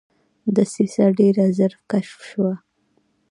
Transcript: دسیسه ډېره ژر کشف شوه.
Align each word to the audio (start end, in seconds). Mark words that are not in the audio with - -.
دسیسه 0.55 1.05
ډېره 1.17 1.45
ژر 1.57 1.73
کشف 1.91 2.19
شوه. 2.29 2.53